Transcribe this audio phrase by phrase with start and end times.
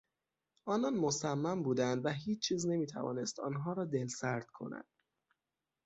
[0.65, 4.85] آنان مصمم بودند و هیچ چیز نمیتوانست آنها را دلسرد کند.